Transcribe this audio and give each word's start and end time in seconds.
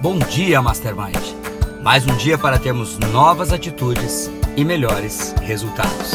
Bom 0.00 0.16
dia, 0.16 0.62
Mastermind. 0.62 1.18
Mais 1.82 2.06
um 2.06 2.16
dia 2.16 2.38
para 2.38 2.56
termos 2.56 2.96
novas 2.98 3.52
atitudes 3.52 4.30
e 4.56 4.64
melhores 4.64 5.34
resultados. 5.42 6.12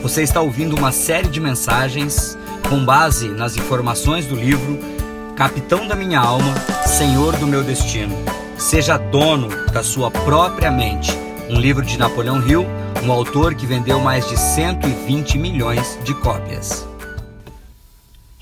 Você 0.00 0.22
está 0.22 0.40
ouvindo 0.40 0.74
uma 0.74 0.90
série 0.90 1.28
de 1.28 1.38
mensagens 1.38 2.38
com 2.66 2.82
base 2.82 3.28
nas 3.28 3.58
informações 3.58 4.26
do 4.26 4.34
livro 4.34 4.78
Capitão 5.36 5.86
da 5.86 5.94
Minha 5.94 6.18
Alma, 6.18 6.54
Senhor 6.86 7.36
do 7.36 7.46
Meu 7.46 7.62
Destino. 7.62 8.16
Seja 8.56 8.96
dono 8.96 9.48
da 9.70 9.82
sua 9.82 10.10
própria 10.10 10.70
mente. 10.70 11.12
Um 11.50 11.60
livro 11.60 11.84
de 11.84 11.98
Napoleão 11.98 12.40
Hill, 12.48 12.64
um 13.04 13.12
autor 13.12 13.54
que 13.54 13.66
vendeu 13.66 14.00
mais 14.00 14.26
de 14.30 14.38
120 14.38 15.36
milhões 15.36 15.98
de 16.04 16.14
cópias. 16.14 16.88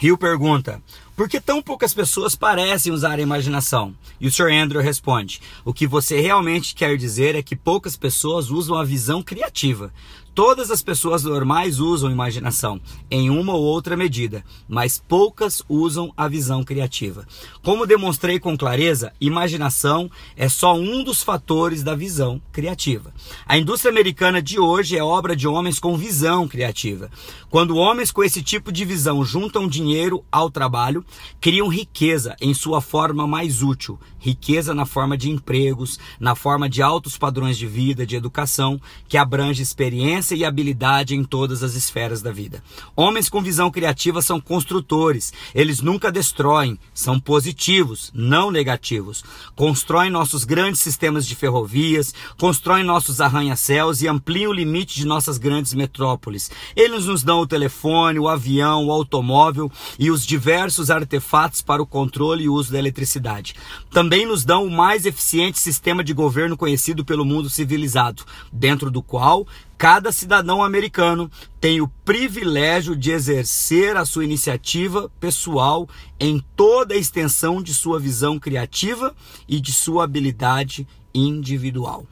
Hill 0.00 0.16
pergunta: 0.16 0.80
por 1.14 1.28
que 1.28 1.40
tão 1.40 1.60
poucas 1.62 1.92
pessoas 1.92 2.34
parecem 2.34 2.92
usar 2.92 3.18
a 3.18 3.22
imaginação? 3.22 3.94
E 4.20 4.26
o 4.26 4.32
Sr. 4.32 4.50
Andrew 4.52 4.80
responde: 4.80 5.40
O 5.64 5.72
que 5.72 5.86
você 5.86 6.20
realmente 6.20 6.74
quer 6.74 6.96
dizer 6.96 7.34
é 7.34 7.42
que 7.42 7.54
poucas 7.54 7.96
pessoas 7.96 8.50
usam 8.50 8.76
a 8.76 8.84
visão 8.84 9.22
criativa. 9.22 9.92
Todas 10.34 10.70
as 10.70 10.80
pessoas 10.80 11.24
normais 11.24 11.78
usam 11.78 12.10
imaginação, 12.10 12.80
em 13.10 13.28
uma 13.28 13.52
ou 13.52 13.62
outra 13.62 13.98
medida, 13.98 14.42
mas 14.66 15.02
poucas 15.06 15.62
usam 15.68 16.10
a 16.16 16.26
visão 16.26 16.64
criativa. 16.64 17.26
Como 17.62 17.86
demonstrei 17.86 18.40
com 18.40 18.56
clareza, 18.56 19.12
imaginação 19.20 20.10
é 20.34 20.48
só 20.48 20.74
um 20.74 21.04
dos 21.04 21.22
fatores 21.22 21.82
da 21.82 21.94
visão 21.94 22.40
criativa. 22.50 23.12
A 23.46 23.58
indústria 23.58 23.90
americana 23.90 24.40
de 24.40 24.58
hoje 24.58 24.96
é 24.96 25.04
obra 25.04 25.36
de 25.36 25.46
homens 25.46 25.78
com 25.78 25.98
visão 25.98 26.48
criativa. 26.48 27.10
Quando 27.50 27.76
homens 27.76 28.10
com 28.10 28.24
esse 28.24 28.42
tipo 28.42 28.72
de 28.72 28.86
visão 28.86 29.22
juntam 29.22 29.68
dinheiro 29.68 30.24
ao 30.32 30.50
trabalho, 30.50 31.04
criam 31.42 31.68
riqueza 31.68 32.34
em 32.40 32.54
sua 32.54 32.80
forma 32.80 33.26
mais 33.26 33.62
útil, 33.62 34.00
riqueza 34.18 34.72
na 34.72 34.86
forma 34.86 35.14
de 35.14 35.28
empregos, 35.28 35.98
na 36.18 36.34
forma 36.34 36.70
de 36.70 36.80
altos 36.80 37.18
padrões 37.18 37.58
de 37.58 37.66
vida, 37.66 38.06
de 38.06 38.16
educação, 38.16 38.80
que 39.06 39.18
abrange 39.18 39.60
experiência 39.60 40.21
experiência 40.22 40.36
e 40.36 40.44
habilidade 40.44 41.14
em 41.14 41.24
todas 41.24 41.62
as 41.62 41.74
esferas 41.74 42.22
da 42.22 42.30
vida. 42.30 42.62
Homens 42.94 43.28
com 43.28 43.42
visão 43.42 43.70
criativa 43.70 44.22
são 44.22 44.40
construtores, 44.40 45.32
eles 45.54 45.80
nunca 45.80 46.10
destroem, 46.10 46.78
são 46.94 47.18
positivos, 47.18 48.10
não 48.14 48.50
negativos. 48.50 49.24
Constroem 49.56 50.10
nossos 50.10 50.44
grandes 50.44 50.80
sistemas 50.80 51.26
de 51.26 51.34
ferrovias, 51.34 52.14
constroem 52.38 52.84
nossos 52.84 53.20
arranha-céus 53.20 54.00
e 54.00 54.08
ampliam 54.08 54.50
o 54.50 54.54
limite 54.54 54.94
de 54.94 55.06
nossas 55.06 55.38
grandes 55.38 55.74
metrópoles. 55.74 56.50
Eles 56.76 57.06
nos 57.06 57.22
dão 57.22 57.40
o 57.40 57.46
telefone, 57.46 58.18
o 58.18 58.28
avião, 58.28 58.86
o 58.86 58.92
automóvel 58.92 59.70
e 59.98 60.10
os 60.10 60.24
diversos 60.24 60.90
artefatos 60.90 61.60
para 61.60 61.82
o 61.82 61.86
controle 61.86 62.44
e 62.44 62.48
uso 62.48 62.72
da 62.72 62.78
eletricidade. 62.78 63.54
Também 63.90 64.24
nos 64.26 64.44
dão 64.44 64.64
o 64.64 64.70
mais 64.70 65.04
eficiente 65.04 65.58
sistema 65.58 66.04
de 66.04 66.14
governo 66.14 66.56
conhecido 66.56 67.04
pelo 67.04 67.24
mundo 67.24 67.50
civilizado, 67.50 68.24
dentro 68.52 68.90
do 68.90 69.02
qual 69.02 69.46
cada 69.82 70.12
cidadão 70.12 70.62
americano 70.62 71.28
tem 71.60 71.80
o 71.80 71.88
privilégio 71.88 72.94
de 72.94 73.10
exercer 73.10 73.96
a 73.96 74.04
sua 74.04 74.22
iniciativa 74.22 75.10
pessoal 75.18 75.88
em 76.20 76.38
toda 76.54 76.94
a 76.94 76.96
extensão 76.96 77.60
de 77.60 77.74
sua 77.74 77.98
visão 77.98 78.38
criativa 78.38 79.12
e 79.48 79.60
de 79.60 79.72
sua 79.72 80.04
habilidade 80.04 80.86
individual. 81.12 82.06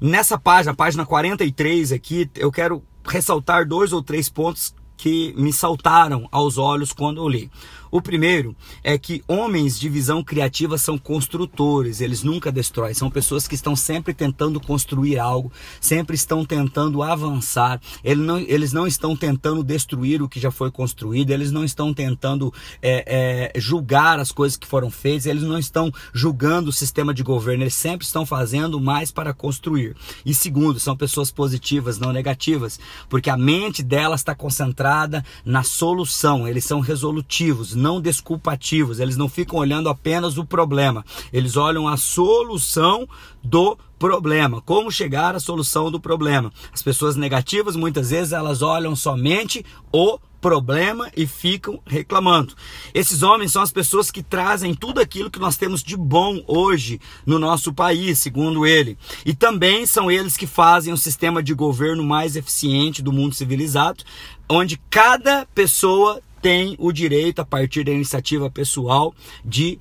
Nessa 0.00 0.36
página, 0.36 0.74
página 0.74 1.06
43 1.06 1.92
aqui, 1.92 2.28
eu 2.34 2.50
quero 2.50 2.82
ressaltar 3.04 3.68
dois 3.68 3.92
ou 3.92 4.02
três 4.02 4.28
pontos 4.28 4.74
que 4.96 5.32
me 5.36 5.52
saltaram 5.52 6.28
aos 6.32 6.58
olhos 6.58 6.92
quando 6.92 7.20
eu 7.22 7.28
li. 7.28 7.48
O 7.90 8.00
primeiro 8.00 8.54
é 8.84 8.96
que 8.96 9.22
homens 9.26 9.78
de 9.78 9.88
visão 9.88 10.22
criativa 10.22 10.78
são 10.78 10.96
construtores, 10.96 12.00
eles 12.00 12.22
nunca 12.22 12.52
destroem, 12.52 12.94
são 12.94 13.10
pessoas 13.10 13.48
que 13.48 13.54
estão 13.54 13.74
sempre 13.74 14.14
tentando 14.14 14.60
construir 14.60 15.18
algo, 15.18 15.52
sempre 15.80 16.14
estão 16.14 16.44
tentando 16.44 17.02
avançar, 17.02 17.80
eles 18.04 18.24
não, 18.24 18.38
eles 18.38 18.72
não 18.72 18.86
estão 18.86 19.16
tentando 19.16 19.64
destruir 19.64 20.22
o 20.22 20.28
que 20.28 20.38
já 20.38 20.52
foi 20.52 20.70
construído, 20.70 21.30
eles 21.30 21.50
não 21.50 21.64
estão 21.64 21.92
tentando 21.92 22.54
é, 22.80 23.50
é, 23.54 23.60
julgar 23.60 24.20
as 24.20 24.30
coisas 24.30 24.56
que 24.56 24.66
foram 24.66 24.90
feitas, 24.90 25.26
eles 25.26 25.42
não 25.42 25.58
estão 25.58 25.92
julgando 26.12 26.70
o 26.70 26.72
sistema 26.72 27.12
de 27.12 27.24
governo, 27.24 27.64
eles 27.64 27.74
sempre 27.74 28.06
estão 28.06 28.24
fazendo 28.24 28.80
mais 28.80 29.10
para 29.10 29.34
construir. 29.34 29.96
E 30.24 30.32
segundo, 30.32 30.78
são 30.78 30.96
pessoas 30.96 31.32
positivas, 31.32 31.98
não 31.98 32.12
negativas, 32.12 32.78
porque 33.08 33.30
a 33.30 33.36
mente 33.36 33.82
delas 33.82 34.20
está 34.20 34.34
concentrada 34.34 35.24
na 35.44 35.64
solução, 35.64 36.46
eles 36.46 36.64
são 36.64 36.78
resolutivos 36.78 37.79
não 37.80 38.00
desculpativos, 38.00 39.00
eles 39.00 39.16
não 39.16 39.28
ficam 39.28 39.58
olhando 39.58 39.88
apenas 39.88 40.38
o 40.38 40.44
problema, 40.44 41.04
eles 41.32 41.56
olham 41.56 41.88
a 41.88 41.96
solução 41.96 43.08
do 43.42 43.76
problema, 43.98 44.60
como 44.60 44.90
chegar 44.90 45.34
à 45.34 45.40
solução 45.40 45.90
do 45.90 46.00
problema. 46.00 46.52
As 46.72 46.82
pessoas 46.82 47.16
negativas 47.16 47.76
muitas 47.76 48.10
vezes 48.10 48.32
elas 48.32 48.62
olham 48.62 48.94
somente 48.94 49.64
o 49.92 50.18
problema 50.40 51.10
e 51.16 51.26
ficam 51.26 51.80
reclamando. 51.86 52.54
Esses 52.94 53.22
homens 53.22 53.52
são 53.52 53.62
as 53.62 53.70
pessoas 53.70 54.10
que 54.10 54.22
trazem 54.22 54.74
tudo 54.74 55.00
aquilo 55.00 55.30
que 55.30 55.38
nós 55.38 55.56
temos 55.56 55.82
de 55.82 55.96
bom 55.96 56.42
hoje 56.46 57.00
no 57.26 57.38
nosso 57.38 57.72
país, 57.72 58.18
segundo 58.18 58.66
ele. 58.66 58.96
E 59.24 59.34
também 59.34 59.84
são 59.86 60.10
eles 60.10 60.36
que 60.36 60.46
fazem 60.46 60.92
o 60.92 60.96
sistema 60.96 61.42
de 61.42 61.52
governo 61.52 62.02
mais 62.02 62.36
eficiente 62.36 63.02
do 63.02 63.12
mundo 63.12 63.34
civilizado, 63.34 64.02
onde 64.48 64.80
cada 64.88 65.46
pessoa 65.54 66.20
tem 66.40 66.74
o 66.78 66.92
direito, 66.92 67.40
a 67.40 67.44
partir 67.44 67.84
da 67.84 67.92
iniciativa 67.92 68.50
pessoal, 68.50 69.14
de 69.44 69.78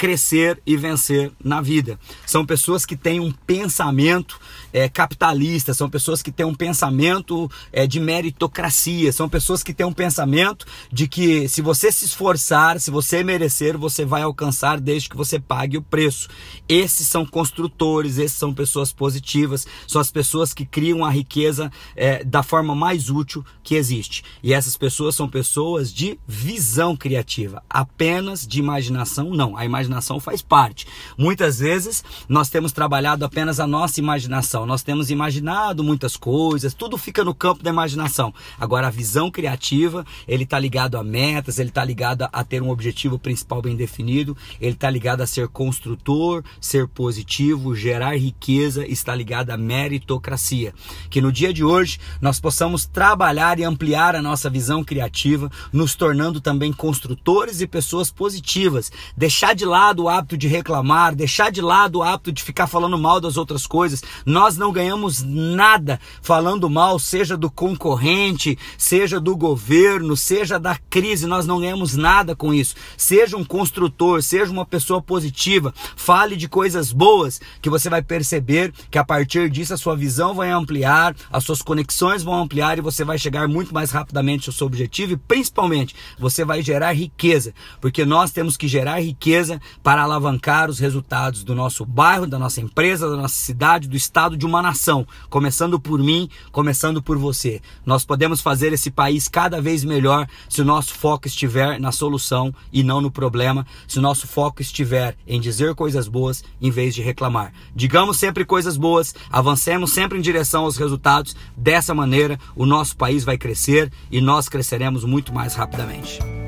crescer 0.00 0.58
e 0.64 0.78
vencer 0.78 1.30
na 1.44 1.60
vida. 1.60 2.00
São 2.24 2.46
pessoas 2.46 2.86
que 2.86 2.96
têm 2.96 3.20
um 3.20 3.30
pensamento 3.30 4.40
é, 4.72 4.88
capitalista, 4.88 5.74
são 5.74 5.90
pessoas 5.90 6.22
que 6.22 6.32
têm 6.32 6.46
um 6.46 6.54
pensamento 6.54 7.50
é, 7.70 7.86
de 7.86 8.00
meritocracia, 8.00 9.12
são 9.12 9.28
pessoas 9.28 9.62
que 9.62 9.74
têm 9.74 9.84
um 9.84 9.92
pensamento 9.92 10.64
de 10.90 11.06
que 11.06 11.46
se 11.50 11.60
você 11.60 11.92
se 11.92 12.06
esforçar, 12.06 12.80
se 12.80 12.90
você 12.90 13.22
merecer, 13.22 13.76
você 13.76 14.02
vai 14.02 14.22
alcançar 14.22 14.80
desde 14.80 15.06
que 15.06 15.18
você 15.18 15.38
pague 15.38 15.76
o 15.76 15.82
preço. 15.82 16.30
Esses 16.66 17.06
são 17.06 17.26
construtores, 17.26 18.16
esses 18.16 18.38
são 18.38 18.54
pessoas 18.54 18.94
positivas, 18.94 19.66
são 19.86 20.00
as 20.00 20.10
pessoas 20.10 20.54
que 20.54 20.64
criam 20.64 21.04
a 21.04 21.10
riqueza 21.10 21.70
é, 21.94 22.24
da 22.24 22.42
forma 22.42 22.74
mais 22.74 23.10
útil 23.10 23.44
que 23.62 23.74
existe. 23.74 24.24
E 24.42 24.54
essas 24.54 24.78
pessoas 24.78 25.14
são 25.14 25.28
pessoas 25.28 25.92
de 25.92 26.18
visão 26.26 26.96
criativa, 26.96 27.62
apenas 27.68 28.46
de 28.46 28.60
imaginação, 28.60 29.28
não. 29.28 29.58
A 29.58 29.66
imaginação 29.66 29.89
imaginação 29.90 30.20
faz 30.20 30.40
parte. 30.40 30.86
Muitas 31.18 31.58
vezes 31.58 32.04
nós 32.28 32.48
temos 32.48 32.72
trabalhado 32.72 33.24
apenas 33.24 33.58
a 33.58 33.66
nossa 33.66 33.98
imaginação, 34.00 34.64
nós 34.64 34.82
temos 34.82 35.10
imaginado 35.10 35.82
muitas 35.82 36.16
coisas, 36.16 36.72
tudo 36.72 36.96
fica 36.96 37.24
no 37.24 37.34
campo 37.34 37.62
da 37.62 37.70
imaginação. 37.70 38.32
Agora 38.58 38.86
a 38.86 38.90
visão 38.90 39.30
criativa, 39.30 40.06
ele 40.28 40.44
está 40.44 40.58
ligado 40.58 40.96
a 40.96 41.02
metas, 41.02 41.58
ele 41.58 41.70
está 41.70 41.84
ligado 41.84 42.28
a 42.32 42.44
ter 42.44 42.62
um 42.62 42.70
objetivo 42.70 43.18
principal 43.18 43.60
bem 43.60 43.76
definido, 43.76 44.36
ele 44.60 44.72
está 44.74 44.88
ligado 44.88 45.22
a 45.22 45.26
ser 45.26 45.48
construtor, 45.48 46.44
ser 46.60 46.86
positivo, 46.86 47.74
gerar 47.74 48.16
riqueza, 48.16 48.86
está 48.86 49.14
ligado 49.14 49.50
à 49.50 49.56
meritocracia. 49.56 50.72
Que 51.08 51.20
no 51.20 51.32
dia 51.32 51.52
de 51.52 51.64
hoje 51.64 51.98
nós 52.20 52.38
possamos 52.38 52.86
trabalhar 52.86 53.58
e 53.58 53.64
ampliar 53.64 54.14
a 54.14 54.22
nossa 54.22 54.48
visão 54.48 54.84
criativa, 54.84 55.50
nos 55.72 55.94
tornando 55.94 56.40
também 56.40 56.72
construtores 56.72 57.60
e 57.60 57.66
pessoas 57.66 58.10
positivas, 58.10 58.92
deixar 59.16 59.54
de 59.54 59.64
lado 59.64 59.79
lado 59.80 60.02
o 60.02 60.08
hábito 60.10 60.36
de 60.36 60.46
reclamar, 60.46 61.14
deixar 61.14 61.50
de 61.50 61.62
lado 61.62 62.00
o 62.00 62.02
hábito 62.02 62.30
de 62.30 62.42
ficar 62.42 62.66
falando 62.66 62.98
mal 62.98 63.18
das 63.18 63.38
outras 63.38 63.66
coisas. 63.66 64.02
Nós 64.26 64.58
não 64.58 64.72
ganhamos 64.72 65.22
nada 65.22 65.98
falando 66.20 66.68
mal, 66.68 66.98
seja 66.98 67.34
do 67.34 67.50
concorrente, 67.50 68.58
seja 68.76 69.18
do 69.18 69.34
governo, 69.34 70.14
seja 70.18 70.58
da 70.58 70.76
crise, 70.90 71.26
nós 71.26 71.46
não 71.46 71.60
ganhamos 71.60 71.96
nada 71.96 72.36
com 72.36 72.52
isso. 72.52 72.74
Seja 72.94 73.38
um 73.38 73.44
construtor, 73.44 74.22
seja 74.22 74.52
uma 74.52 74.66
pessoa 74.66 75.00
positiva, 75.00 75.72
fale 75.96 76.36
de 76.36 76.46
coisas 76.46 76.92
boas 76.92 77.40
que 77.62 77.70
você 77.70 77.88
vai 77.88 78.02
perceber 78.02 78.74
que 78.90 78.98
a 78.98 79.04
partir 79.04 79.48
disso 79.48 79.72
a 79.72 79.78
sua 79.78 79.96
visão 79.96 80.34
vai 80.34 80.50
ampliar, 80.50 81.16
as 81.32 81.42
suas 81.42 81.62
conexões 81.62 82.22
vão 82.22 82.34
ampliar 82.34 82.76
e 82.76 82.82
você 82.82 83.02
vai 83.02 83.16
chegar 83.16 83.48
muito 83.48 83.72
mais 83.72 83.90
rapidamente 83.90 84.50
ao 84.50 84.52
seu 84.52 84.66
objetivo 84.66 85.14
e 85.14 85.16
principalmente 85.16 85.94
você 86.18 86.44
vai 86.44 86.60
gerar 86.60 86.92
riqueza, 86.92 87.54
porque 87.80 88.04
nós 88.04 88.30
temos 88.30 88.58
que 88.58 88.68
gerar 88.68 89.00
riqueza 89.00 89.58
para 89.82 90.02
alavancar 90.02 90.70
os 90.70 90.78
resultados 90.78 91.44
do 91.44 91.54
nosso 91.54 91.84
bairro, 91.84 92.26
da 92.26 92.38
nossa 92.38 92.60
empresa, 92.60 93.08
da 93.08 93.16
nossa 93.16 93.34
cidade, 93.34 93.88
do 93.88 93.96
estado, 93.96 94.36
de 94.36 94.46
uma 94.46 94.62
nação. 94.62 95.06
Começando 95.28 95.78
por 95.78 95.98
mim, 95.98 96.28
começando 96.52 97.02
por 97.02 97.18
você. 97.18 97.60
Nós 97.84 98.04
podemos 98.04 98.40
fazer 98.40 98.72
esse 98.72 98.90
país 98.90 99.28
cada 99.28 99.60
vez 99.60 99.84
melhor 99.84 100.26
se 100.48 100.62
o 100.62 100.64
nosso 100.64 100.94
foco 100.94 101.26
estiver 101.26 101.78
na 101.78 101.92
solução 101.92 102.54
e 102.72 102.82
não 102.82 103.00
no 103.00 103.10
problema, 103.10 103.66
se 103.86 103.98
o 103.98 104.02
nosso 104.02 104.26
foco 104.26 104.62
estiver 104.62 105.16
em 105.26 105.40
dizer 105.40 105.74
coisas 105.74 106.08
boas 106.08 106.44
em 106.60 106.70
vez 106.70 106.94
de 106.94 107.02
reclamar. 107.02 107.52
Digamos 107.74 108.16
sempre 108.16 108.44
coisas 108.44 108.76
boas, 108.76 109.14
avancemos 109.30 109.92
sempre 109.92 110.18
em 110.18 110.22
direção 110.22 110.64
aos 110.64 110.76
resultados. 110.76 111.34
Dessa 111.56 111.94
maneira, 111.94 112.38
o 112.56 112.66
nosso 112.66 112.96
país 112.96 113.24
vai 113.24 113.38
crescer 113.38 113.92
e 114.10 114.20
nós 114.20 114.48
cresceremos 114.48 115.04
muito 115.04 115.32
mais 115.32 115.54
rapidamente. 115.54 116.39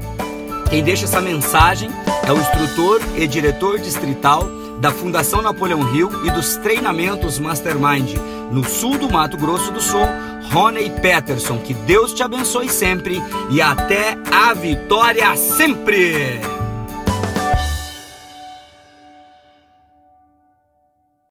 Quem 0.73 0.83
deixa 0.83 1.05
essa 1.05 1.21
mensagem 1.21 1.91
é 2.27 2.33
o 2.33 2.39
instrutor 2.39 3.03
e 3.15 3.27
diretor 3.27 3.79
distrital 3.79 4.49
da 4.81 4.91
Fundação 4.91 5.43
Napoleão 5.43 5.83
Rio 5.83 6.27
e 6.27 6.31
dos 6.31 6.57
treinamentos 6.57 7.39
Mastermind 7.39 8.17
no 8.51 8.65
sul 8.65 8.97
do 8.97 9.11
Mato 9.11 9.37
Grosso 9.37 9.71
do 9.71 9.83
Sul, 9.83 10.01
Rony 10.51 10.89
Peterson. 10.89 11.59
Que 11.59 11.75
Deus 11.75 12.15
te 12.15 12.23
abençoe 12.23 12.71
sempre 12.71 13.23
e 13.51 13.61
até 13.61 14.17
a 14.33 14.55
vitória 14.55 15.37
sempre! 15.37 16.41